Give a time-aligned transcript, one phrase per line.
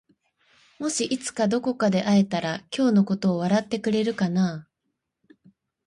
[0.79, 4.67] もしいつかどこかで会えたら今日のことを笑ってくれるかな？